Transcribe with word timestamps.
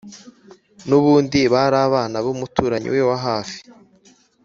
nubundi 0.87 1.39
bari 1.53 1.77
abana 1.87 2.17
b'umuturanyi 2.25 2.89
we 2.93 3.01
wa 3.09 3.17
hafi, 3.25 3.59